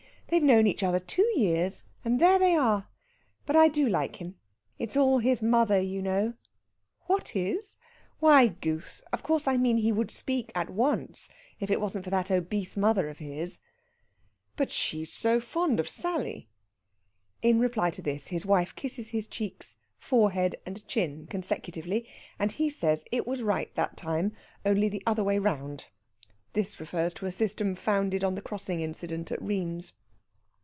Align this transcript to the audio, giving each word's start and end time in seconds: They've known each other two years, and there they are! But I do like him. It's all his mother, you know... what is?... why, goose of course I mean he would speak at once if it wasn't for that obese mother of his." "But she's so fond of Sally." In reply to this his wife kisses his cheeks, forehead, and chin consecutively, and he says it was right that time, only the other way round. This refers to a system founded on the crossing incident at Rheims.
They've 0.27 0.41
known 0.41 0.65
each 0.65 0.81
other 0.81 1.01
two 1.01 1.27
years, 1.37 1.83
and 2.05 2.17
there 2.17 2.39
they 2.39 2.55
are! 2.55 2.87
But 3.45 3.57
I 3.57 3.67
do 3.67 3.85
like 3.89 4.21
him. 4.21 4.37
It's 4.79 4.95
all 4.95 5.19
his 5.19 5.43
mother, 5.43 5.81
you 5.81 6.01
know... 6.01 6.35
what 7.07 7.35
is?... 7.35 7.75
why, 8.21 8.47
goose 8.47 9.01
of 9.11 9.23
course 9.23 9.45
I 9.45 9.57
mean 9.57 9.75
he 9.75 9.91
would 9.91 10.09
speak 10.09 10.49
at 10.55 10.69
once 10.69 11.27
if 11.59 11.69
it 11.69 11.81
wasn't 11.81 12.05
for 12.05 12.11
that 12.11 12.31
obese 12.31 12.77
mother 12.77 13.09
of 13.09 13.17
his." 13.19 13.59
"But 14.55 14.71
she's 14.71 15.11
so 15.11 15.41
fond 15.41 15.81
of 15.81 15.89
Sally." 15.89 16.47
In 17.41 17.59
reply 17.59 17.89
to 17.91 18.01
this 18.01 18.27
his 18.29 18.45
wife 18.45 18.73
kisses 18.73 19.09
his 19.09 19.27
cheeks, 19.27 19.75
forehead, 19.99 20.55
and 20.65 20.87
chin 20.87 21.27
consecutively, 21.27 22.07
and 22.39 22.53
he 22.53 22.69
says 22.69 23.03
it 23.11 23.27
was 23.27 23.41
right 23.41 23.75
that 23.75 23.97
time, 23.97 24.31
only 24.65 24.87
the 24.87 25.03
other 25.05 25.25
way 25.25 25.39
round. 25.39 25.89
This 26.53 26.79
refers 26.79 27.13
to 27.15 27.25
a 27.25 27.33
system 27.33 27.75
founded 27.75 28.23
on 28.23 28.35
the 28.35 28.41
crossing 28.41 28.79
incident 28.79 29.29
at 29.33 29.41
Rheims. 29.41 29.91